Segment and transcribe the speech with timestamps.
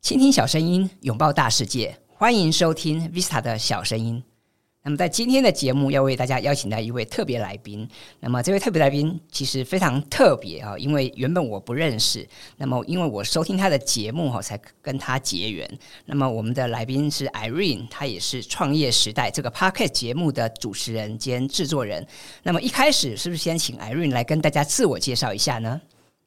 [0.00, 4.22] 倾听小声音，拥抱大世界，欢迎收听 Vista 的小声音。
[4.84, 7.88] 那么在今天的节目，要为大家邀请到一位特别来宾。
[8.18, 12.28] 那么这位特别来宾其实非常特别啊，因为原本我不认识。
[12.56, 15.78] 那么因为我收听他的节目哈，才跟他结缘。
[16.04, 22.04] 那么我们的来宾是 Irene，他也是创业时代这个 Podcast 节目的主持人兼制作人。
[22.42, 25.80] 那么一开始是不是先请 Irene 来跟大家自我介绍一下呢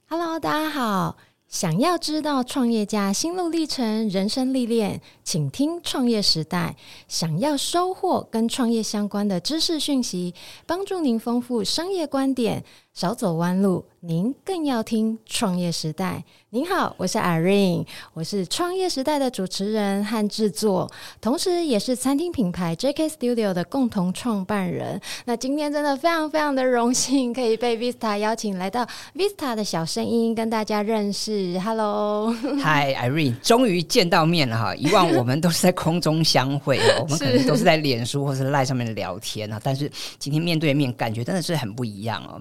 [0.08, 1.18] ？Hello，大家好。
[1.56, 6.76] 想要知道创业家心路历程、人生历练，请听《创业时代》。
[7.08, 10.34] 想要收获跟创业相关的知识讯息，
[10.66, 12.62] 帮助您丰富商业观点，
[12.96, 13.84] 少走弯路。
[14.00, 16.24] 您更要听《创业时代》。
[16.52, 25.02] 您好，我是 Irene，我是《创业时代》的主持人和制作，同时也是餐厅品牌 JK Studio 的共同创办人。
[25.26, 31.60] 那今天真的非常非常的荣幸，可以被 Vista 邀请来到 Vista 的小声音，跟大家认识。
[31.60, 34.74] Hello，Hi，Irene，终于见到面了哈！
[34.76, 42.40] 以往我们都是在空中相会， 我们可能都是在脸书或是 Line 上面聊天啊，但是今天面对面，感觉真的是很不一样哦。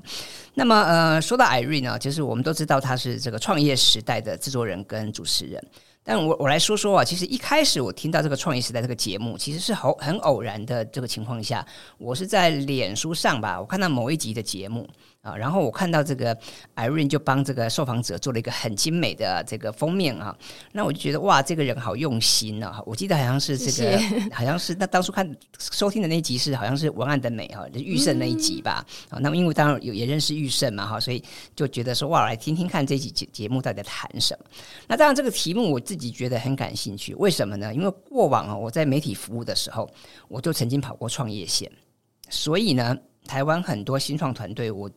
[0.55, 5.63] 那么，呃，说到艾瑞呢，就是我们都知道他是这个创业时代的制作人跟主持人。
[6.07, 11.67] 但我我来说说啊，其实一开始我听到这个创业时代这个节目，其实是很很偶然的这个情况下，
[11.99, 14.89] 我是在脸书上吧，我看到某一集的节目。
[15.25, 16.39] 啊，然后我看到这个
[16.77, 20.37] Irene 就帮这个受访者做了一个很精美的这个封面啊，
[20.73, 22.83] 那我就觉得哇，这个人好用心啊！
[22.85, 28.85] 我记得好像是这个，谢谢 好像是那当初看收听的那一集是好像是文案的美哈，就玉胜那一集吧。
[29.09, 31.25] 啊、嗯，那么因为当然有也认识玉胜嘛哈，所以
[31.57, 34.45] 就觉得说哇，来听听看这集节节目到底在谈什么。
[34.87, 37.75] 那当然这个题目我自己觉得很感兴趣，为什么呢？
[37.75, 39.89] 因为过往啊我在媒体服务的时候，
[40.29, 41.73] 我就曾经跑过创业线，
[42.29, 42.95] 所以呢，
[43.27, 44.91] 台湾很多新创团队我。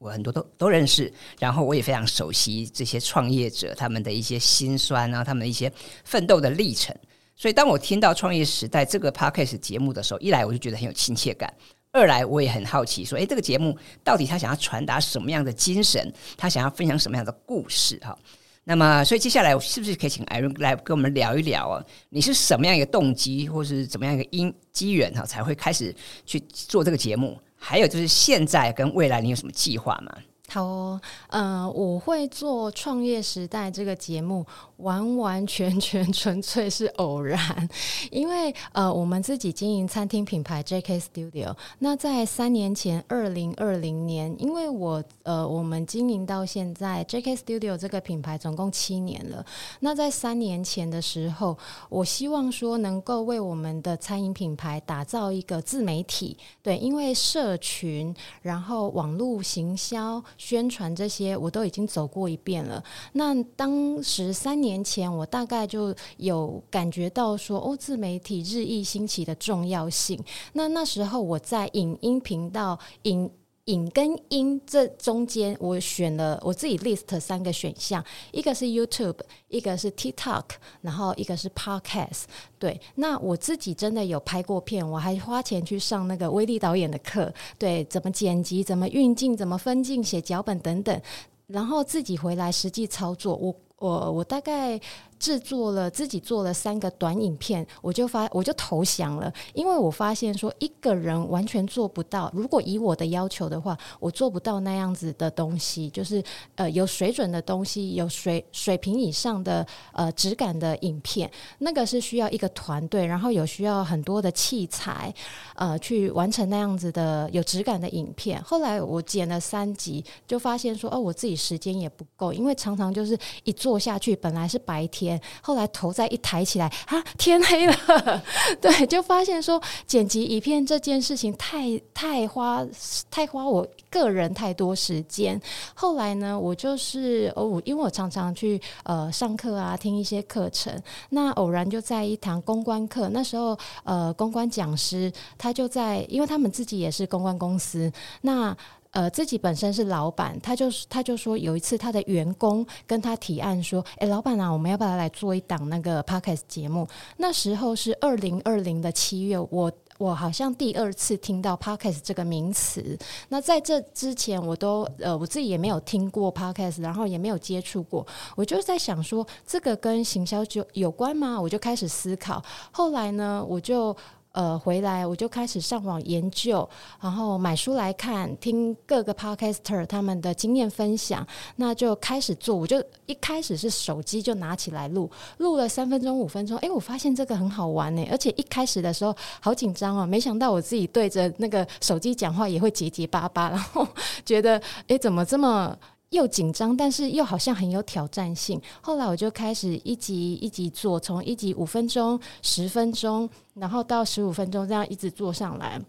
[0.00, 5.70] 我很多都都认识，然后我也非常熟悉这些创业者他们的一些辛酸啊，他们的一些
[6.04, 6.96] 奋斗的历程。
[7.36, 11.52] 所以当我听到《创业时代》这个 Podcast 节目的时候，一来我就觉得很有亲切感，
[11.92, 16.10] 二来我也很好奇，说，诶，这个节目到底他想要传达什么样的精神？
[16.34, 17.98] 他想要分享什么样的故事？
[17.98, 18.18] 哈，
[18.64, 21.84] 那么，所以接下来我是不是可以请 Irene 来跟我们聊一聊啊？
[22.08, 27.38] 你是什么样一个动机，或是怎么样一个因机缘哈，才会开始去做这个节目？
[27.62, 30.12] 还有就是现在跟未来，你有什么计划吗？
[30.48, 34.44] 好哦，呃，我会做《创业时代》这个节目，
[34.82, 37.68] 完完全全纯粹是偶然，
[38.10, 41.56] 因为呃，我们自己经营餐厅品牌 JK Studio。
[41.78, 49.44] 那在三年前，二零二零年，因为我呃，我们经营到现在 JK Studio 这个品牌总共七年了。
[49.80, 51.56] 那在三年前的时候，
[51.88, 60.22] 我希望说能够为我们的餐饮品牌打造一个自媒体，对，因为社群，然后网络行销。
[60.36, 62.82] 宣传这些我都已经走过一遍了。
[63.12, 70.18] 那当时三年年前，我大概就有感觉到说，哦，自媒体日益兴起的重要性。
[70.52, 73.30] 那那时候我在影音频道影。
[73.66, 80.44] 影跟音这中间，我选了我自己 list 三个选项，一个是 YouTube，一个是 TikTok，
[80.80, 82.22] 然后一个是 Podcast。
[82.58, 91.00] 对，那我自己真的有拍过片，我还花钱去上那个威力导演的课，对，怎么剪辑，怎么运镜，怎么分镜，写脚本等等，
[91.46, 94.78] 然后自己回来实际操作，我我我大概。
[95.20, 102.30] 制作了自己做了三个短影片，我就发我就投降了，因为我发现说一个人完全做不到。
[102.34, 115.12] 如果以我的要求的话，我做不到那样子的东西，就是呃有水准的东西，有水水平以上的呃质感的影片，那个是需要一个团队，然后有需要很多的器材，
[115.54, 118.42] 呃去完成那样子的有质感的影片。
[118.42, 125.09] 后来我剪了三集，就发现说哦，我自己时间也不够，因为常常就是一做下去，本来是白天。
[125.40, 128.22] 后来头再一抬起来，啊，天黑了，
[128.60, 132.66] 对，就发现说剪辑影片这件事情太太花
[133.10, 135.40] 太花我个人太多时间。
[135.74, 140.72] 后来呢，我就是哦，因为我常常去呃上课啊，听一些课程，
[141.08, 147.90] 那偶然就在一堂公关课，那时候呃公关讲师他就在，因为他们自己也是公关公司，
[148.20, 148.56] 那。
[148.92, 156.86] 呃，自己本身是老板，他就是他就说有一次他的员工跟他提案说：“哎，老板啊，我们要不要来做一档那个 podcast 节目？”
[157.18, 162.98] 那时候是二零二零的七月，我我好像第二次听到 podcast 这个名词。
[163.28, 168.04] 那在这之前，我都呃我自己也没有听过 podcast，然后也没有接触过。
[168.34, 171.40] 我就在想说，这个跟行销就有关吗？
[171.40, 172.42] 我就开始思考。
[172.72, 173.96] 后来呢，我就。
[174.32, 176.68] 呃，回来我就开始上网研究，
[177.00, 182.54] 然后买书来看，听各个 podcaster 他们的经验分享，那就开始做。
[182.54, 193.86] 我就一开始是手机就拿起来录，录了三分钟、五分钟，哎，我发现这个很好玩呢，而且一开始的时候好紧张哦，没想到我自己对着那个手机讲话也会结结巴巴，然后
[194.24, 195.76] 觉得，哎，怎么这么
[196.10, 198.60] 又紧张，但是又好像很有挑战性。
[198.80, 205.80] 后来我就开始一集一集做，从一集五分钟、十分钟，然后到十五分钟，这样一直做上来。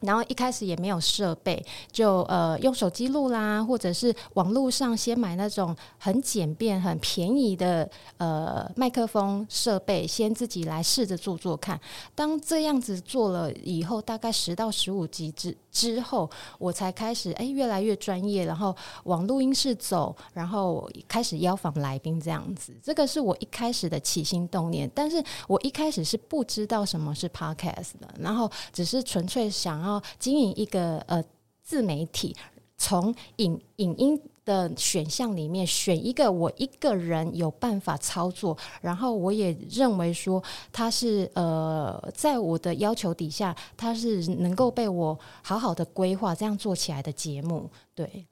[0.00, 1.60] 然后一开始也没有设备，
[1.90, 11.80] 就呃用手机录啦，或者是网络上先买那种很简便、很便宜的呃麦克风设备，先自己来试着做做看。
[12.14, 22.72] 当这样子做了以后，大概十到十五集之之后，我才开始哎越来越专业，然后往录音室走，然后开始邀访来宾这样子。
[22.80, 29.87] 这个是我一开始的起心动念，但是我一开始是不知道什么是 Podcast 的，然后只是纯粹想要。
[29.88, 31.24] 然后经营一个呃
[31.62, 32.36] 自媒体，
[32.76, 48.26] 从影影音的选项里面选一个我一个人有办法操作，然后我也认为说他是呃在我的要求底下，他是能够被我好好的规划这样做起来的节目，对。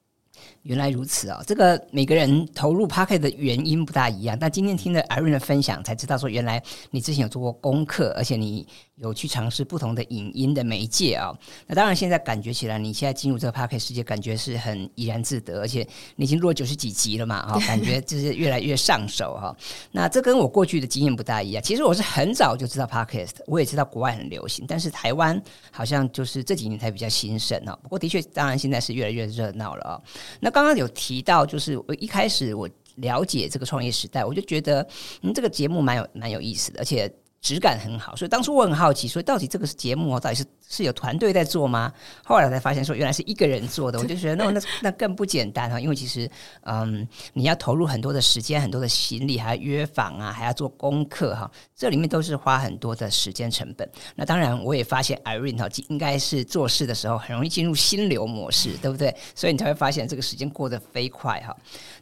[0.61, 6.61] 原来如此啊、这个每个人投入 Podcast 的原因不大一样，但今天听了 Irene 的分享，才知道说原来
[6.91, 11.37] 你之前有做过功课，而且你有去尝试不同的影音的媒介啊、哦。
[11.67, 19.55] 那当然，现在感觉起来，你现在进入这个 Podcast 世界，感觉是很怡然自得，而且你已经录了九十几集了嘛，啊， 感觉就是越来越上手哈。
[19.91, 21.63] 那这跟我过去的经验不大一样。
[21.63, 25.41] 其实我是很早就知道 Podcast，我也知道国外很流行，但是台湾
[25.71, 27.77] 好像就是这几年才比较兴盛啊。
[27.83, 30.01] 不过的确，当然现在是越来越热闹了啊。
[30.39, 34.87] 那刚刚有提到，就是我一开始我了解这个创业时代，我就觉得
[35.21, 37.11] 嗯，这个节目蛮有蛮有意思的，而且
[37.47, 40.45] 质感很好，所以当初我很好奇，说到底这个是节目到底是。
[40.69, 41.93] 是有团队在做吗？
[42.25, 43.97] 后来我才发现说，原来是一个人做的。
[43.97, 46.29] 我就觉得 那那那更不简单哈，因为其实
[46.63, 53.89] 嗯，你要投入很多的时间、很多的心力，还要约访啊，还要做功课哈，这里面都是花很多的时间成本。
[54.13, 59.15] 那当然，我也发现 Irene 哈，应该是做事的时候很容易进入心流模式，对不对？
[59.35, 61.55] 所以你才会发现这个时间过得飞快哈。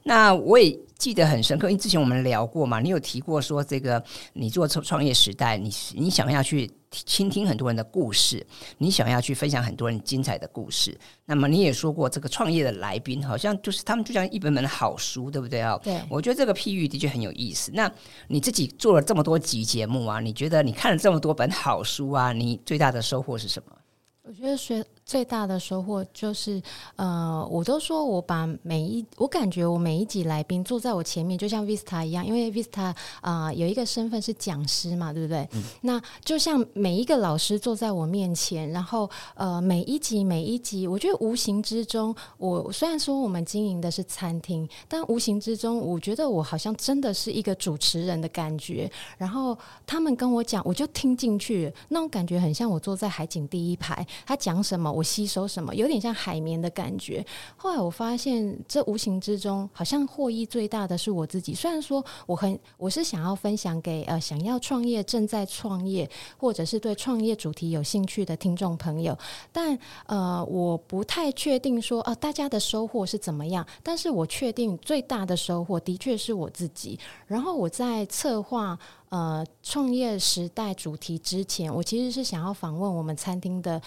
[0.08, 4.02] 那我也记得很深刻，因为之前我们聊过嘛，你有提过说这个
[4.34, 6.72] 你做创创业时代，你你想要去。
[7.06, 8.48] 倾听很多人的故事，
[8.78, 10.98] 你想要去分享很多人精彩的故事。
[11.26, 15.78] 那么你也说过，这个创业的来宾好像就是他们就像一本本好书，对不对啊？
[15.84, 17.70] 对，我觉得这个譬喻的确很有意思。
[17.74, 17.92] 那
[18.30, 23.76] 你自己做了这么多集节目啊，你觉得你看了这么多本好书啊，你最大的收获是什么？
[24.24, 24.82] 我觉得学。
[25.06, 26.60] 最大的收获就是，
[26.96, 32.86] 呃，我都说我把每一，我感觉我每一集来宾坐在我前面，就像 Vista 一样，因为 Vista
[33.22, 35.48] 啊、呃、有一个身份是讲师嘛，对不对？
[35.54, 48.92] 嗯、那就像每一个老师坐在我面前，然后呃，每一集每一集，我觉得无形之中，我虽然说我们经营的是餐厅，但无形之中，我觉得我好像真的是一个主持人的感觉。
[49.20, 49.56] 然后
[49.86, 54.95] 他们跟我讲，我就听进去，那种感觉很像我坐在海景第一排，他讲什么。
[54.96, 57.26] 我吸收什么，有点像海绵的感觉。
[57.58, 61.54] 后来我发现，这无形之中好像获益最大的是我自己。
[61.54, 69.18] 虽然说我很，我是想要分享给呃想要创业、正在创业，或者是对创业主题有兴趣的听众朋友，
[69.52, 73.66] 但呃我不太确定说啊、大家的收获是怎么样。
[73.84, 76.98] 但是我确定最大的收获的确是我自己。
[77.28, 83.82] 然后我在策划呃创业时代主题之前，我其实是想要访问我们餐厅的。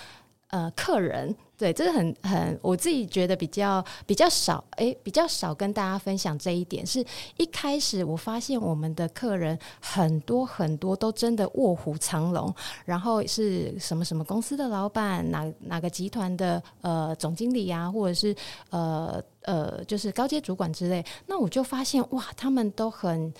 [0.51, 6.87] 呃，客人对，这是很很，我自己觉得比较比较少，诶，比较少跟大家分享这一点。
[6.87, 7.05] 是
[7.37, 18.35] 一开始我发现我们的客人很多很多都真的卧虎藏龙，然后是什么什么公司的老板，哪哪个集团的呃总经理啊，或者是
[18.71, 23.35] 呃呃就是高阶主管之类，那我就发现哇，他们都很。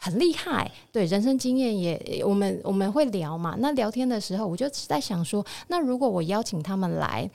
[0.00, 3.54] 很厉害，对，人生经验也，我们我们会聊嘛。
[3.58, 7.30] 那聊天的时候，我就在想说，那如果我邀请他们来。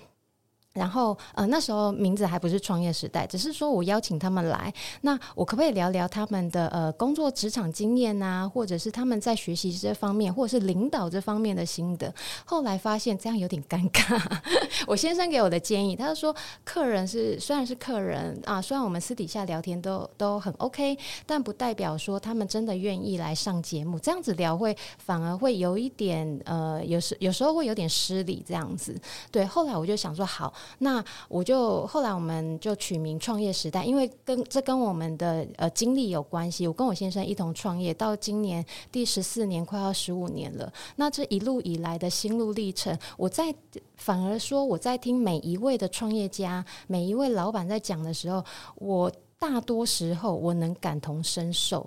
[0.75, 12.13] 然后，呃，那时候名字还不是创业时代，只是说我邀请他们来，那我可不可以聊聊他们的呃工作职场经验啊，或者是他们在学习这方面，或者是领导这方面的心得？
[12.43, 14.21] 后来发现这样有点尴尬。
[14.85, 23.97] 我先生给我的建议，他说客人是虽然是客人啊，虽然我们私底下聊天都都很 OK，但不代表说他们真的愿意来上节目。
[23.97, 28.93] 这样子聊会反而会有一点呃，有时有时候会有点失礼这样子。
[29.31, 30.53] 对，后来我就想说好。
[30.79, 36.67] 那我就后来我们就取名创业时代，因为跟这跟我们的呃经历有关系。
[36.67, 40.71] 我跟我先生一同创业，到今年第十四年，快要十五年了。
[40.95, 43.53] 那这一路以来的心路历程，我在
[43.95, 48.43] 反而说我在听每一位的创业家、每一位老板在讲的时候，
[48.75, 51.85] 我大多时候我能感同身受。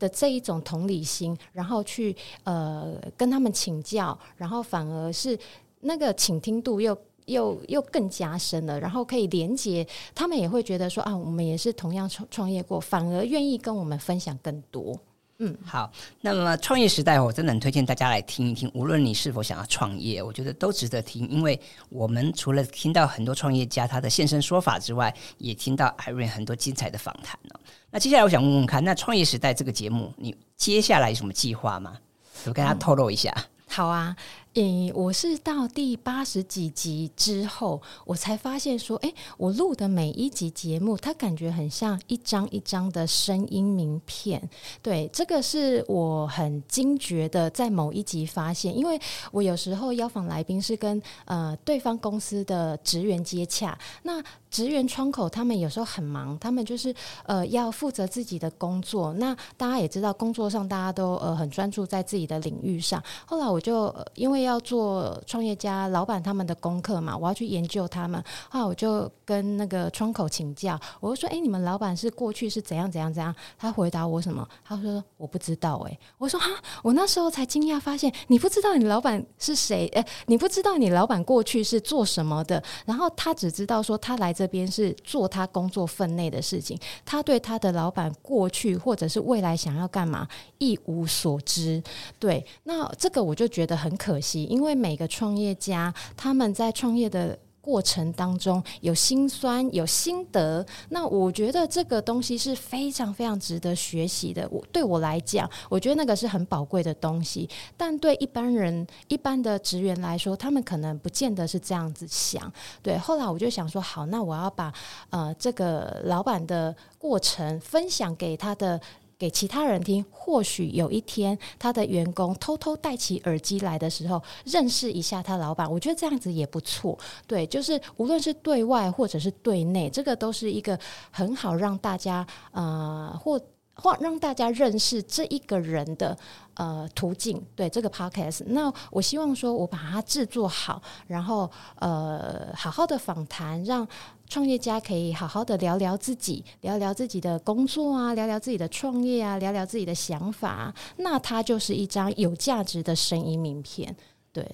[0.00, 5.36] 的这一种同理心，然后去呃跟他们请教，然后反而是
[5.80, 6.96] 那个倾听度又
[7.28, 14.98] 又又更加深了，然后可以连接，他们也会觉得说啊，我们也是同样创创业过，反而愿意跟我们分享更多。
[15.40, 15.88] 嗯，好。
[16.20, 18.68] 那么创业时代，我真的很推荐大家来听一听。
[18.74, 21.28] 无论你是否想要创业，我觉得都值得听。
[21.28, 27.54] 因为我们除了听到很多创业家他的现身说法之外，也听到 Irene 很多精彩的访谈呢。
[27.88, 31.96] 那接下来我想问问看，那创业时代这个节目，你接下来有什么计划吗？
[32.44, 33.32] 我跟他透露一下。
[33.36, 34.16] 嗯，好啊。
[34.54, 44.48] 诶，我是到第八十几集之后，我才发现说，诶，我录的每一集节目，它感觉很像一张一张的声音名片。
[44.82, 48.98] 对，这个是我很惊觉的，在某一集发现，因为
[49.30, 56.92] 我有时候邀访来宾是跟呃对方公司的职员接洽，那职员窗口他们有时候很忙，他们就是
[57.26, 59.12] 呃要负责自己的工作。
[59.14, 63.00] 那大家也知道，工作上大家都呃很专注在自己的领域上。
[63.24, 68.22] 后来我就、因为要做创业家老板他们的功课嘛，我要去研究他们。
[68.50, 74.48] 后来我就跟那个窗口请教，我就说：“哎，你们老板是过去是怎样怎样怎样？”他回答我什么？
[74.64, 76.48] 他说：“我不知道。”哎，我说：“哈，
[76.82, 79.86] 我那时候才惊讶，发现你不知道你老板是谁？
[79.88, 82.62] 哎，你不知道你老板过去是做什么的？
[82.86, 90.26] 然后他只知道说他来这边是做他工作分内的事情，他对他的老板过去或者是未来想要干嘛
[90.58, 91.82] 一无所知。
[92.18, 104.48] 对，那这个我就觉得很可惜。”因为每个创业家他们在创业的过程当中有辛酸有心得，那我觉得这个东西是非常非常值得学习的。
[104.50, 107.46] 我对我来讲，我觉得那个是很宝贵的东西。
[107.76, 112.50] 但对一般人、一般的职员来说，他们可能不见得是这样子想。
[112.82, 114.72] 对，后来我就想说，好，那我要把
[115.10, 118.80] 呃这个老板的过程分享给他的。
[119.18, 126.96] 给其他人听，或许有一天他的员工偷偷戴起耳机来的时候，认识一下他老板，我觉得这样子也不错。
[127.26, 130.78] 对，就是无论是对外或者是对内，这个都是一个
[131.10, 133.40] 很好让大家呃或
[133.74, 136.16] 或让大家认识这一个人的
[136.54, 137.44] 呃途径。
[137.56, 143.88] 对这个 podcast，那我希望说我把它制作好，然后呃好好的访谈，让。
[144.28, 153.96] 创业家可以好好的聊聊自己，聊聊自己的工作啊，聊聊自己的创业啊，聊聊自己的想法，那它就是一张有价值的声音名片。
[154.30, 154.46] 对，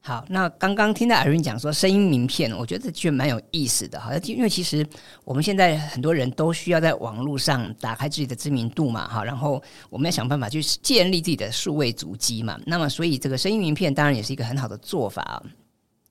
[0.00, 4.86] 好，那刚刚听到阿云讲说声音名片，我觉得这蛮有意思的，好像因为其实
[5.22, 15.42] 我们现在很多人都需要在网络上打开自己的知名度嘛，哈，然后我们要想办法去建立自己的数位足迹嘛，那么所以这个声音名片当然也是一个很好的做法。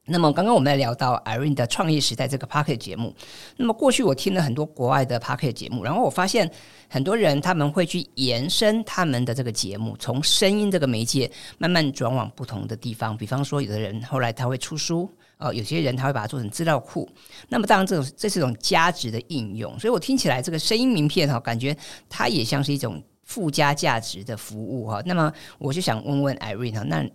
[0.06, 3.16] 那么刚刚我们在聊到 Irene 的创业时代这个 Pocket 节目，
[3.56, 6.50] 那么过去我听了很多国外的 Pocket 节目，然后我发现
[6.90, 13.16] 很多人他们会去延伸他们的这个节目，从声音这个媒介慢慢转往不同的地方。
[13.16, 17.10] 比方说，有的人后来他会出书，哦，有些人他会把它做成资料库。
[17.48, 19.80] 那么当然，这种这是一种价值的应用。
[19.80, 21.74] 所以我听起来这个声音名片哈，感觉
[22.10, 25.02] 它也像是一种附加价值的服务哈。
[25.06, 27.10] 那么我就想问问 Irene 哈，那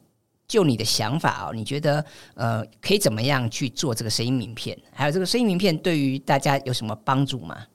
[0.48, 4.76] 就你的想法哦，你觉得呃可以怎么样去做这个声音名片？
[4.90, 7.66] 还有这个声音名片对于大家有什么帮助吗？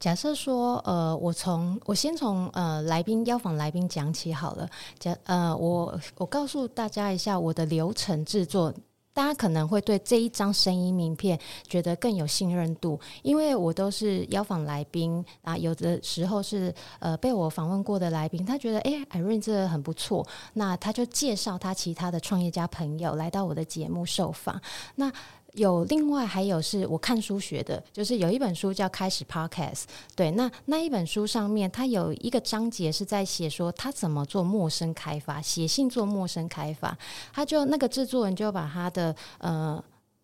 [0.00, 4.68] 假设说呃，我从我先从呃来宾邀访来宾讲起好了。
[4.98, 8.74] 假呃，我我告诉大家一下我的流程制作。
[9.14, 24.60] 大家可能会对这一张声音名片觉得更有信任度，因为我都是邀访来宾啊，有的时候是呃被我访问过的来宾，他觉得哎艾瑞这很不错，那他就介绍他其他的创业家朋友来到我的节目受访，
[24.94, 25.12] 那。
[25.52, 29.74] 有另外还有是我看书学的，就是有一本书叫《开始 Podcast》，
[30.16, 36.96] 对，那那一本书上面，它有一个章节是在写说他怎么做陌生开发，写信做陌生开发，
[37.32, 39.82] 他就那个制作人就把他的呃。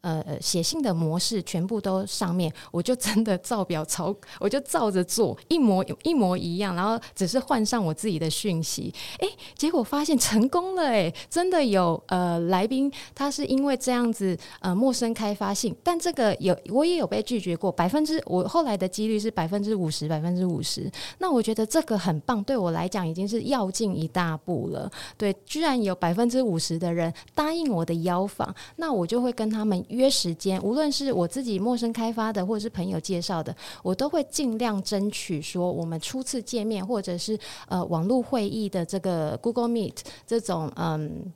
[0.09, 29.85] 呃，写信的模式全部都上面， 我就真的照表抄，我就照着做，一模一模一样，然后只是换上我自己的讯息，诶，结果发现成功了，诶，真的有呃来宾，他是因为这样子呃陌生开发信，但这个有我也有被拒绝过，百分之我后来的几率是百分之五十，百分之五十，那我觉得这个很棒，对我来讲已经是要进一大步了，对，居然有百分之五十的人答应我的邀访，那我就会跟他们。
[29.99, 37.39] 约时间，无论是我自己陌生开发的，或者是朋友介绍的，我都会尽量争取说，我们初次见面，或者是
[37.69, 41.33] 呃网络会议的这个 Google Meet 这种嗯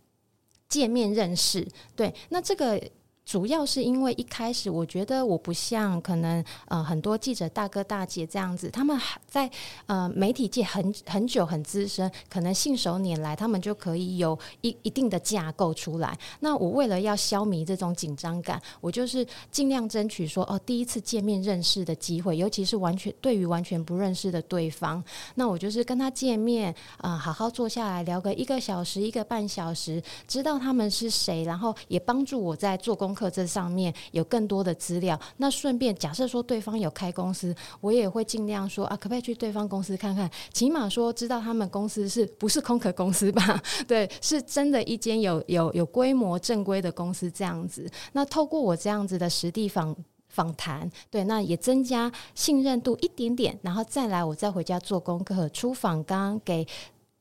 [0.68, 1.66] 见面认识。
[1.94, 2.80] 对，那这个。
[3.24, 9.48] 主要是因为一开始我觉得我不像可能呃很多记者大哥大姐这样子，他们在
[9.86, 16.18] 呃媒体界很很久很资深，可能信手拈来，他们就可以有一一定的架构出来。
[16.40, 25.02] 那我为了要消弭这种紧张感，我就是尽量争取说哦第一次见面认识的机会，尤其是完全对于完全不认识的对方，
[25.36, 33.30] 那我就是跟他见面啊、好好坐下来聊个一个小时一个半小时，知道他们是谁，然后也帮助我在做工功课。
[33.32, 43.62] 这上面有更多的资料，那顺便假设说对方有开公司，我也会尽量说啊，可不可以去对方公司看看，起码说知道他们公司是不是空壳公司吧？
[43.88, 47.88] 对，是真的一间有有有规模正规的公司这样子。
[48.12, 49.96] 那透过我这样子的实地访
[50.28, 56.66] 访谈，对，那也增加信任度一点点，然后再来我再回家做功课，出访刚给。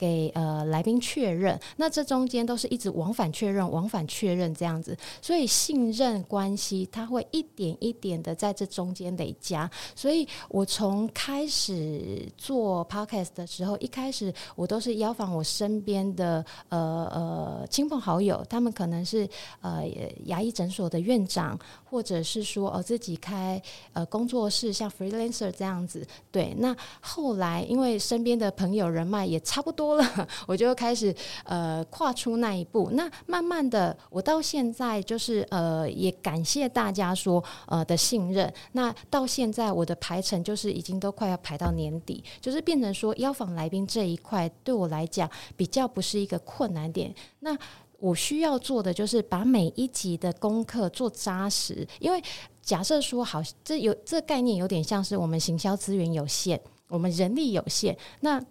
[0.02, 9.70] 给呃来宾确认，那这中间都是一直往返确认、往返确认这样子，所以信任关系它会一点一点的在这中间累加。
[9.96, 19.30] 所以我从开始做 podcast 的时候，一开始我都是邀访我身边的呃呃亲朋好友，他们可能是
[19.62, 19.84] 呃
[20.26, 21.60] 牙医诊所的院长，
[21.92, 26.08] 或者是说呃自己开呃工作室，像 freelancer 这样子。
[26.32, 29.98] 对，那后来因为身边的朋友人脉也差不多。
[29.98, 32.90] 了， 我就开始呃跨出那一步。
[32.94, 38.52] 那慢慢的，我到现在就是呃也感谢大家说呃的信任。
[38.72, 47.14] 那到现在我的排程就是已经都快要排到年底，就是变成说邀访来宾这一块对我来讲比较不是一个困难点。
[47.42, 47.58] 那
[48.02, 52.22] 我需要做的就是把每一集的功课做扎实，因为
[52.62, 58.44] 假设说好，这有这概念有点像是我们行销资源有限，我们人力有限，那。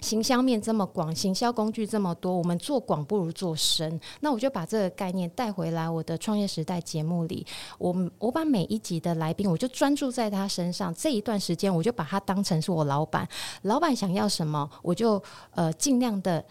[0.00, 4.00] 行销面这么广，行销工具这么多，我们做广不如做深。
[4.20, 7.44] 那我就把这个概念带回来我的创业时代节目里。
[7.78, 10.94] 我我把每一集的来宾，我就专注在他身上。
[10.94, 13.28] 这一段时间，我就把他当成是我老板。
[13.62, 16.44] 老板想要什么，我就呃尽量的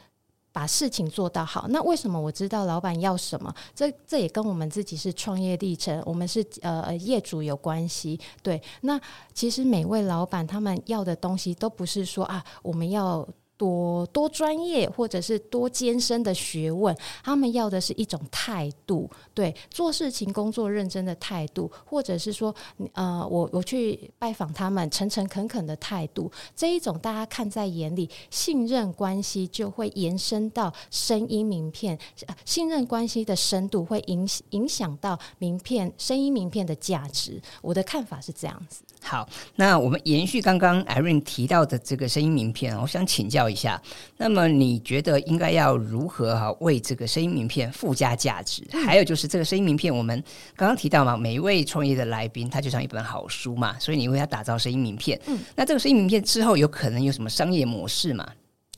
[0.57, 1.67] 把事情做到好。
[1.69, 3.53] 那为什么我知道老板要什么？
[3.75, 8.19] 这这也跟我们自己是创业历程，我们是呃业主有关系。
[8.41, 8.99] 对，那
[9.35, 13.27] 其实每位老板他们要的东西都不是说啊，我们要。
[13.57, 22.53] 多多专业，或者是多艰深的学问，他们要的是一种态度，对做事情、工作认真的态度，或者是说，
[22.93, 31.97] 呃，我我去拜访他们，诚诚恳恳的态度，这一种大家看在眼里，信任关系就会延伸到声音名片，
[32.45, 37.41] 信任关系的深度会影影响到名片、声音名片的价值。
[37.61, 38.83] 我的看法是这样子。
[39.01, 43.81] 好，那我们延续刚刚 Irene 提到的这个声音名片，我想请教一下，
[44.17, 48.67] 那么你觉得应该要如何哈为这个声音名片附加价值？
[48.73, 50.21] 嗯、还有就是这个声音名片，我们
[50.55, 55.19] 刚刚提到嘛，每一位创业的来宾，他就像一本好书嘛，所以你为他打造声音名片。
[55.27, 58.27] 嗯，那这个声音名片之后有可能有什么商业模式吗？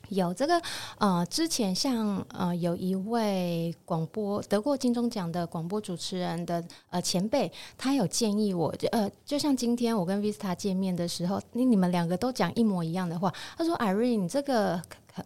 [0.10, 0.62] 有这个
[0.98, 14.82] 呃，之前像呃，有一位广播得过金钟奖的广播主持人的呃前辈，他有建议我，呃，就像今天我跟 Vista 见面的时候，你你们两个都讲一模一样的话，他说：“Irene，这个。”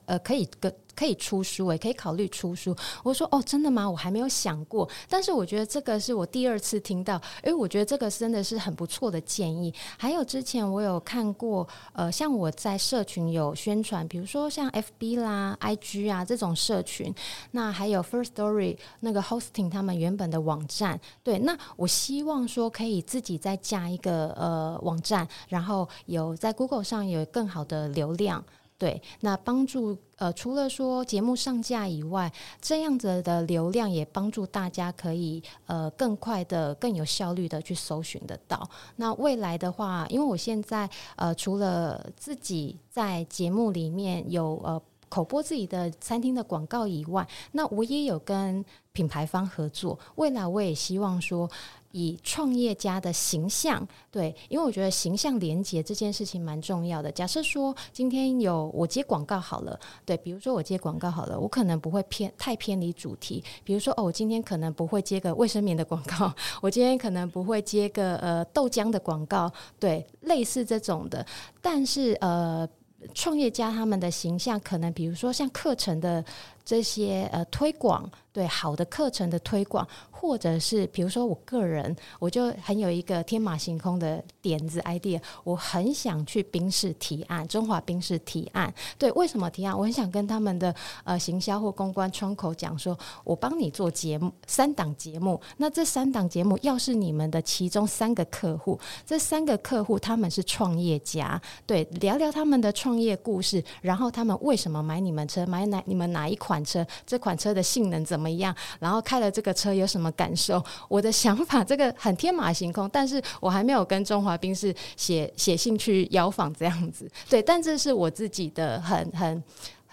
[0.05, 2.75] 呃，可以跟可以出书，也可以考虑出书。
[3.03, 3.89] 我说哦，真的吗？
[3.89, 4.87] 我还没有想过。
[5.09, 9.73] 但是我觉得这个是我第二次听到，诶，我觉得这个真的是很不错的建议。
[9.97, 17.13] 还有之前我有看过，呃，像我在社群有宣传，比如说像 FB 啦、IG 啊这种社群，
[17.51, 28.43] 那还有 First Story 那个 hosting 他们原本的网站，对，那我希望说可以自己再加一个呃网站，然后有在 Google 上有更好的流量。
[28.77, 38.69] 对，那帮助呃，除了说节目上架以外，这样子的流量也帮助大家可以呃更快的、更有效率的去搜寻得到。
[38.97, 49.97] 那未来的话，因为我现在呃除了自己在节目里面有呃口播自己的餐厅的广告以外，那我也有跟品牌方合作。
[50.15, 51.49] 未来我也希望说。
[51.93, 57.11] 以创业家的形象，对，因为我觉得形象连结这件事情蛮重要的。
[57.11, 63.43] 假设说今天有我接广告好了，对，比如说我接广告好了，我可能不会偏太偏离主题。
[63.63, 71.23] 比如说哦，我今天可能不会接个卫生棉的广告，我今天可能不会接个呃豆浆的广告，对，类似这种的。
[71.61, 72.67] 但是呃，
[73.13, 76.23] 创业家他们的形象可能，比如说像课程的
[76.65, 78.09] 这些呃推广。
[78.33, 88.73] 对好的课程的推广，或者是比如说我个人，我就很有一个天马行空的点子 idea，我很想去冰室提案，中华冰室提案。
[88.97, 89.77] 对，为什么提案？
[89.77, 90.73] 我很想跟他们的
[91.03, 95.39] 呃行销或公关窗口讲说，我帮你做节目，三档节目。
[95.57, 108.29] 那这三档节目要是你们的其中三个客户，这三个客户他们是创业家，对，聊聊他们的创业故事，然后他们为什么买你们车，买哪你们哪一款款车，这款车的性能怎么？
[108.33, 108.55] 样？
[108.79, 110.63] 然后开了这个车有什么感受？
[110.87, 117.09] 我的想法这个很天马行空，但是我还没有跟中华兵士写写信去邀访这样子。
[117.29, 119.43] 对，但这是我自己的很很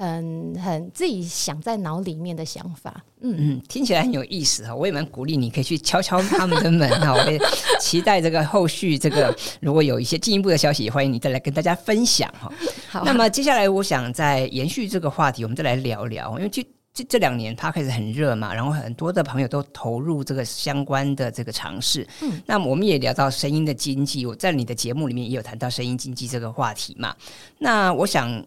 [0.01, 3.05] 很很自己想在脑里面的想法。
[3.21, 7.13] 嗯嗯，听起来很有意思哈，我也蛮鼓励你可以去敲敲他们的门哈。
[7.23, 7.39] 我也
[7.79, 12.51] 期待这个后续这个如果有一些进一步的消息，欢迎你再来跟大家分享哈。
[12.89, 16.63] 好，那么接下来我想再延续这个话题，我们再来聊聊，因为就。
[16.93, 22.05] 这这两年 Podcast 很热嘛，然后很多的朋友都投入这个相关的这个尝试。
[22.21, 27.15] 嗯，那我们也聊到声音的经济，我在你的节目里面也有谈到声音经济这个话题嘛。
[27.59, 28.45] 那我想，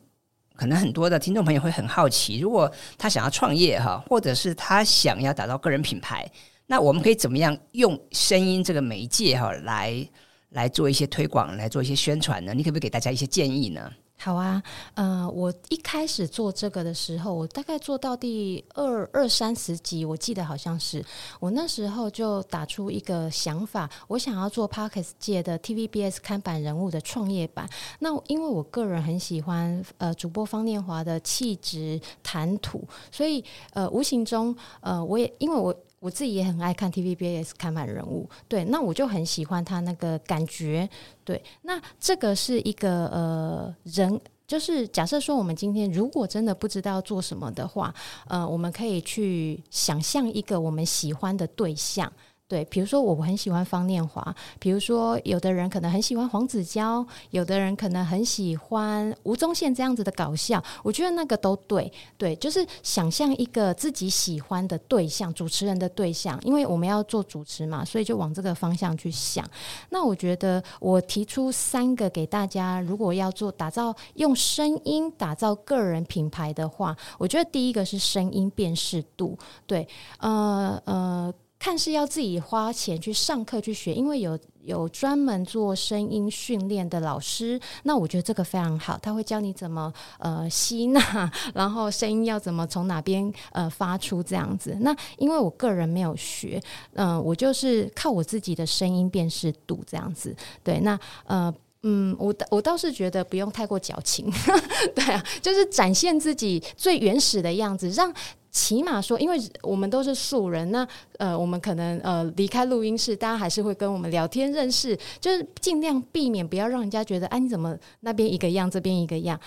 [0.56, 6.30] 可能很多的听众朋友会很好奇，如果他想要创业哈，或者是他想要打造个人品牌，
[6.68, 10.08] 那我们可以怎么样用声音这个媒介哈来
[10.50, 12.54] 来做一些推广，来做一些宣传呢？
[12.54, 13.92] 你可不可以给大家一些建议呢？
[14.24, 21.04] 好啊，呃，我一开始做这个的时候，我大概做到第二二三十集，我记得好像是
[21.42, 27.70] 我那时候就打出一个想法，我想要做 Podcast 界的 TVBS 看板人物的创业版。
[28.00, 32.82] 那因为我个人很喜欢呃主播方念华的气质谈吐，
[33.12, 35.76] 所以呃无形中呃我也因为我。
[36.04, 40.90] 我自己也很爱看 TVBS 看板人物，对，那我就很喜欢他那个感觉，
[41.24, 47.96] 对，那这个是一个呃人，就是假设说我们今天如果真的不知道做什么的话，
[48.28, 52.12] 呃，我们可以去想象一个我们喜欢的对象。
[52.46, 69.44] 对，比如说我很喜欢方念华，比如说有的人可能很喜欢黄子佼，有的人可能很喜欢吴宗宪这样子的搞笑，我觉得那个都对，对，就是想象一个自己喜欢的对象，主持人的对象，因为我们要做主持嘛，所以就往这个方向去想。
[69.90, 79.88] 那我觉得我提出三个给大家，如果要做打造用声音打造个人品牌的话，我觉得第一个是声音辨识度，对，
[80.20, 81.34] 呃呃。
[81.64, 94.78] 看是要自己花钱去上课去学，因为有有专门做声音训练的老师，那我觉得这个非常好，他会教你怎么呃吸纳， 然后声音要怎么从哪边呃发出这样子。
[94.82, 96.62] 那因为我个人没有学，
[96.96, 100.36] 嗯、我就是靠我自己的声音辨识度这样子。
[100.66, 104.30] 对，那呃嗯，我我倒是觉得不用太过矫情，
[104.94, 108.14] 对啊，就是展现自己最原始的样子，让。
[108.54, 110.88] 起码说，因为我们都是素人，那
[111.18, 119.40] 呃，我们可能呃离开录音室，大家还是会跟我们聊天认识，就是尽量避免不要让人家觉得，哎，你怎么那边一个样，这边一个样，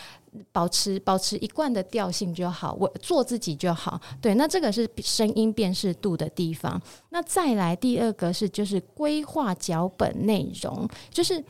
[0.51, 4.01] 保持保持一贯的调性就好，我做自己就好。
[4.21, 6.83] 对，那这个是声音辨识度的地方。
[7.11, 11.42] 那再来第二个是就是规划脚本内容，就是。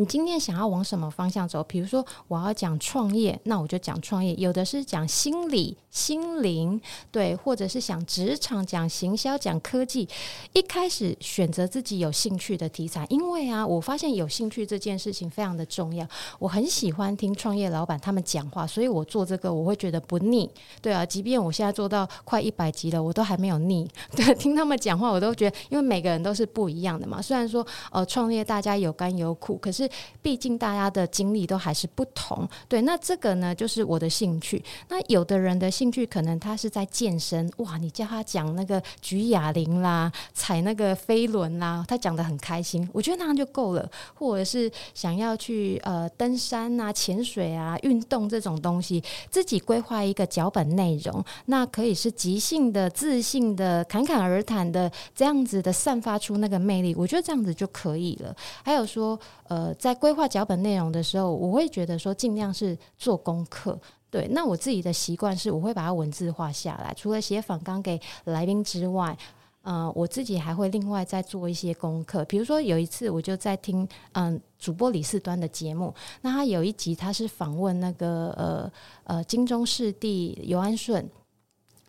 [0.00, 1.62] 你今天想要往什么方向走？
[1.64, 6.80] 比如说，我要讲创业，那我就讲创业；有的是讲心理、心灵，
[7.12, 10.08] 对，或者是讲职场、讲行销、讲科技。
[10.54, 16.08] 一开始选择自己有兴趣的题材，因为啊，我发现有兴趣这件事情非常的重要。
[16.38, 20.50] 我很喜欢听创业老板他们讲话，所以我做这个我会觉得不腻。
[20.80, 23.86] 对啊，即便我现在做到快一百集了，我都还没有腻。
[24.16, 27.20] 对，听他们讲话，我都觉得，因为每个人都是不一样的嘛。
[27.20, 29.89] 虽然说，呃，创业大家有甘有苦，可是。
[30.22, 34.62] 毕竟大家的经历都还是不同，对，那这个呢，就是我的兴趣。
[34.88, 43.90] 那有的人的兴趣可能他是在健身，哇，你叫他讲那个举哑铃啦，踩那个飞轮啦，他讲得很开心，我觉得那样就够了。
[44.14, 58.34] 或者是想要去呃登山啊、潜水啊、运动这种东西，自己规划一个脚本内容，那可以是即兴的、自信的、侃侃而谈的这样子的，散发出那个魅力，我觉得这样子就可以了。
[58.62, 59.18] 还有说，
[59.50, 59.74] 呃。
[59.74, 63.78] 在规划脚本内容的时候，我会觉得说尽量是做功课。
[64.10, 66.92] 对，那我自己的习惯是，我会把它文字化下来。
[66.94, 69.16] 除了写访纲给来宾之外，
[69.62, 72.24] 呃，我自己还会另外再做一些功课。
[72.24, 78.72] 比如说有一次，我就在听嗯、主播李四端的节目，那他有一集他是访问那个呃
[79.04, 81.08] 呃金钟视帝尤安顺。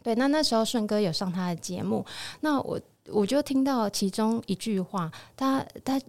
[0.03, 2.05] 对，那那时候顺哥有上他的节目，
[2.41, 5.99] 那我我就听到其中一句话，他他。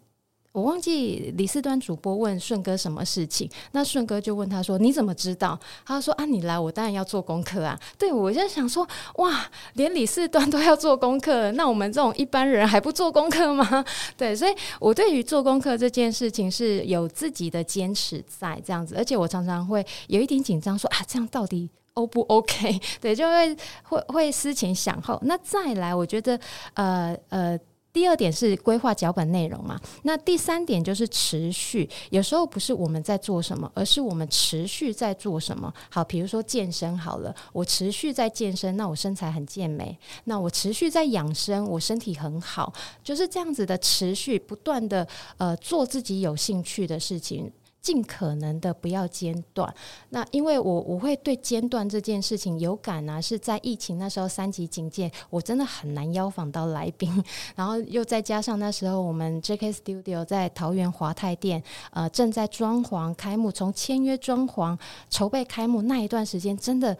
[0.53, 7.79] 我忘记李四端主播问顺哥什么事情，那顺哥就问他说：“你怎么知道？”他说：“啊，你来，我当然要做功课啊。
[7.97, 8.87] 对”我就想说
[9.17, 13.83] ：“哇，连李四端都要做功课，那我们这种一般人还不做功课吗？”
[14.15, 25.19] 对，所以我对于做功课这件事情是有自己的坚持在这样子，而且我常常会有一点紧张，说：“啊，这样到底 O 不 OK？” 对，就会会会思前想后。
[25.23, 26.39] 那再来，我觉得
[26.75, 27.59] 呃呃。
[27.93, 31.89] 第二点是规划脚本内容嘛，那第三点就是持续。
[32.11, 35.73] 有时候不是我们在做什么，而是我们持续在做什么。
[35.91, 42.73] 好，比如说健身好了，我持续在健身，那我身材很健美；那我持续在养生，我身体很好。
[43.05, 47.53] 就是这样子的持续，不断的呃做自己有兴趣的事情。
[47.83, 49.75] 尽可能的不要间断。
[50.11, 57.13] 那因为我我会对间断这件事情有感啊，是在疫情那时候三级警戒，我真的很难邀访到来宾。
[57.57, 64.79] 然后又再加上那时候我们 JK Studio 在桃园华泰店，呃，正在装潢开幕，从签约装潢
[65.11, 66.97] 筹备开幕那一段时间，真的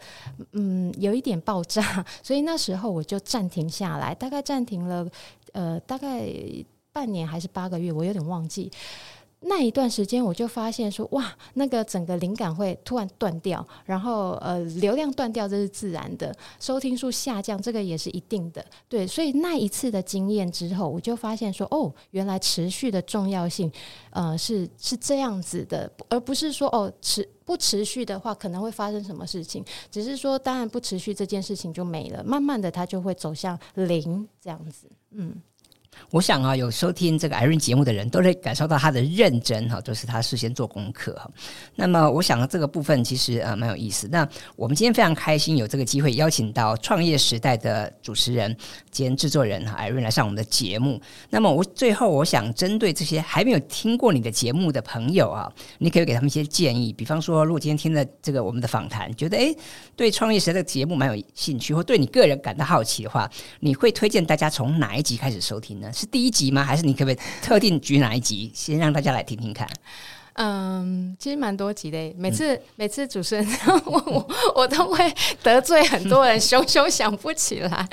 [0.51, 5.07] 嗯有一点爆炸， 所以那时候我就暂停下来，大概暂停了
[5.53, 6.29] 呃大概
[6.91, 8.69] 半年还是八个月，我有点忘记。
[9.45, 19.05] 那一段时间，我就发现说，哇，那个整个灵感会突然断掉，然后呃，流量断掉，这是自然的，收听数下降，这个也是一定的，对。
[19.05, 23.71] 所以那一次的经验之后，我就发现说，哦，原来持续的重要性，
[24.11, 35.35] 呃，是是这样子的，而不是说哦，持不持续的话，可能会发生什么事情，只是说，当然不持续这件事情就没了，慢慢的它就会走向零这样子，嗯。
[36.09, 41.29] 我想啊，有收听这个 Irene 节目的人都会感受到他的认真哈，都是他事先做功课哈。
[41.75, 44.07] 那么，我想这个部分其实呃蛮有意思。
[44.11, 48.55] 那我们今天非常开心有这个机会邀请到创业时代的主持人
[48.89, 51.01] 兼制作人哈 Irene 来上我们的节目。
[51.29, 56.93] 那么，我最后我想针对这些还没有听过你的节目的朋友啊，你可以给他们一些建议。
[56.93, 59.53] 比方说，如果今天听了这个我们的访谈，觉得诶
[59.95, 63.29] 对创业时代的节目蛮有兴趣，或对你个人感到好奇的话，
[63.59, 65.82] 你会推荐大家从哪一集开始收听？
[65.91, 66.63] 是第一集吗？
[66.63, 69.67] 还是你可不可以特定举哪一集，先让大家来听听看？
[70.35, 72.13] 嗯，其实蛮多集的。
[72.17, 73.47] 每次、嗯、每次主持人
[73.85, 77.87] 问我，我都会得罪很多人，熊熊想不起来。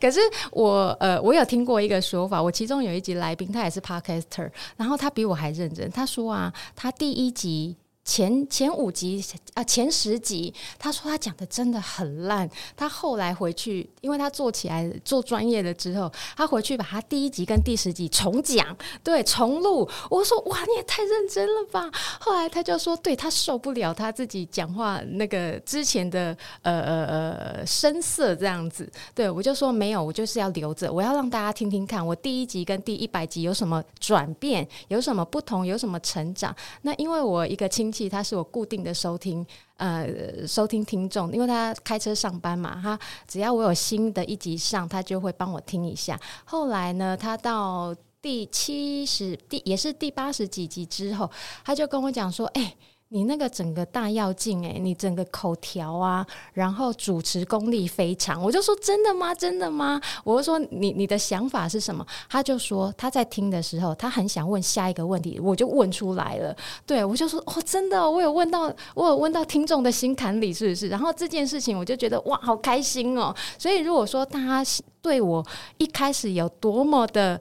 [0.00, 0.20] 可是
[0.52, 5.90] 我呃，我有听过一个说法，我其中有一集来宾，他也是 Podcaster，然后他比我还认真。
[5.90, 7.76] 他说啊，他第一集。
[8.04, 12.50] 前前五集啊，前十集，他说他讲的真的很烂。
[12.76, 19.88] 他后来回去，因为他做起来做专业了之后，他回去把他第一集跟第十集重讲，对，重录。
[20.10, 21.88] 我说哇，你也太认真了吧！
[22.18, 28.90] 后来他就说，对，他受不了他自己讲话那个之前的呃呃呃声色这样子。
[29.14, 36.54] 对，我就说没有，我就是要留着，我要让大家听听看，我第一集跟第一百集有什么转变，有什么不同，有什么成长。
[36.82, 37.91] 那因为我一个亲。
[38.08, 46.18] 他是我固定的收听，呃，收听听众，因为他开车上班嘛，他只要我有新的一集上，他就会帮我听一下。
[46.44, 51.30] 后来呢，他到第七十第也是第八十几集之后，
[51.64, 52.74] 他就跟我讲说：“哎、”
[53.12, 59.34] 你那个整个大跃进哎，你整个口条啊，然后主持功力非常，我就说真的吗？
[59.34, 60.00] 真的吗？
[60.24, 62.04] 我就说你你的想法是什么？
[62.30, 66.56] 他就说他在听的时候，他很想问下一个问题，我就问出来了。
[66.86, 70.88] 对，我就说哦，真的，我有问到，我有问到听众的心坎里，是不是？
[70.88, 73.34] 然后这件事情，我就觉得哇，好开心哦。
[73.58, 74.64] 所以如果说大家
[75.02, 75.46] 对我
[75.76, 77.38] 一开始有多么的。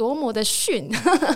[0.00, 0.88] 多么的逊，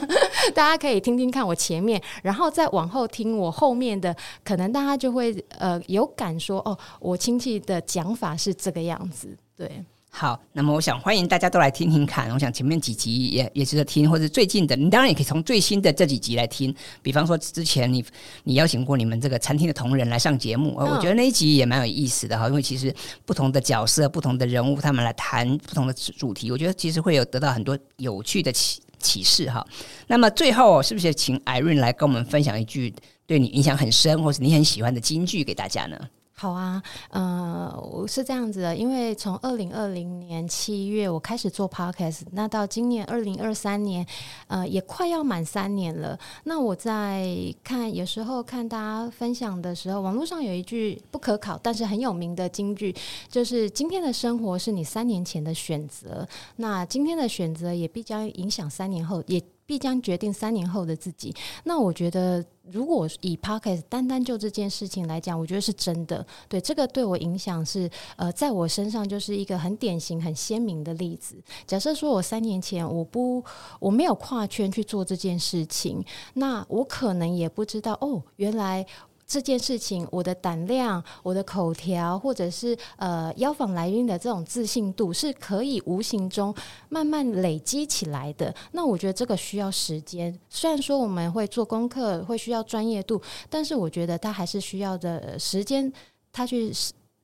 [0.54, 9.84] 大家可以听听看我前面，然后再往后听我后面的，可能大家就会呃有感说哦，我亲戚的讲法是这个样子，对。
[10.16, 12.30] 好，那么我想欢迎大家都来听听看。
[12.30, 16.72] 我想前面几集也也值得听，或者最近的，你当然也可以从最新的这几集来听。
[17.02, 18.02] 比方说之前你
[18.44, 22.46] 你邀请过你们这个餐厅的同仁来上节目，哦、我觉得那一集也蛮有意思的哈。
[22.46, 22.94] 因为其实
[23.26, 29.66] 不同的角色、不同的人物，他们来谈不同的主题，我觉得其实会有得到很多有趣的启启示哈。
[30.06, 32.94] 那么最后是不是请 Irene 来跟我们分享一句
[33.26, 35.98] 对你影响很深，或是你很喜欢的金句给大家呢？
[36.36, 44.04] 好啊，呃，我是这样子的，因为从二零二零年七月我开始做 podcast，那到今年二零二三年，
[44.48, 46.18] 呃，也快要满三年了。
[46.42, 47.24] 那我在
[47.62, 52.92] 看，有时候看大家分享的时候，网络上有一句不可考但是很有名的金句，
[53.28, 61.34] 就是今天的生活是你三年前的选择，那今天的选择也必将影响三年后，也必将决定三年后的自己。
[61.64, 66.26] 那我觉得，如果以 p o c k e t 单单就这件事情来讲，我觉得是真的。
[66.48, 71.36] 对这个对我影响是，呃，在我身上就是一个很典型、很鲜明的例子。
[71.66, 73.42] 假设说我三年前我不
[73.78, 78.86] 我没有跨圈去做这件事情，那我可能也不知道哦，原来。
[79.26, 86.54] 这件事情，我的胆量、我的口条，或者是呃邀访来宾的这种自信度，是可以无形中
[86.88, 88.54] 慢慢累积起来的。
[88.72, 90.38] 那我觉得这个需要时间。
[90.48, 95.90] 虽然说我们会做功课，会需要专业度，但是我觉得它还是需要的时间，
[96.30, 96.70] 它去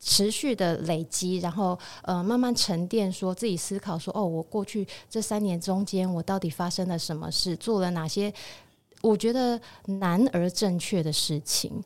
[0.00, 8.32] 持续的累积，然后呃慢慢沉淀，说自己思考说，哦，我过去这三年中间，我到底发生了什么事，做了哪些？
[9.02, 11.82] 我觉得难而正确的事情。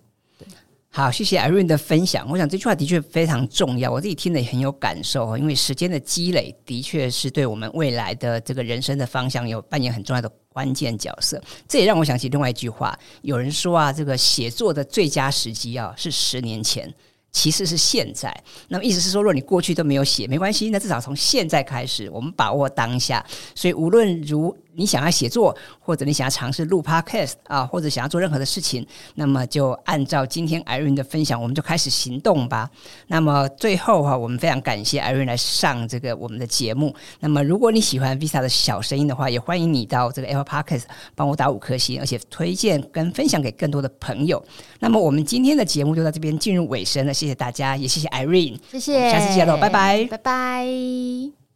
[0.97, 2.25] 好，谢谢 Irene 的分享。
[2.31, 5.37] 我想这句话的确非常重要，我自己听了也很有感受。
[5.37, 11.43] 因为时间的积累，的确是对我们未来的这个人生的方向有扮演很重要的关键角色。
[11.67, 16.89] 这也让我想起另外一句话，有人说啊，这个写作的最佳时机啊是十年前，
[17.33, 18.33] 其实是现在。
[18.69, 23.27] 那么意思是说，如果你过去都没有写，没关系，那至少从现在开始，我们把握当下。
[23.57, 32.69] 所以无论如你想要写作，或者你想要尝试录 Podcast 啊，或者想要做任何的事情，那么就按照今天 Irene 的分享，我们就开始行动吧。
[33.07, 36.95] 那么最后哈、啊，我们非常感谢 Irene 来上这个我们的节目。
[37.21, 40.85] 那么如果你喜欢 Vista 的小声音的话，也欢迎你到这个 Apple Podcast
[41.15, 44.45] 帮我打五颗星，而且推荐跟分享给更多的朋友。
[44.81, 51.44] 那么我们今天的节目就到这边进入尾声了，谢谢大家，也谢谢 Irene，谢谢，下次见喽，拜拜，拜拜。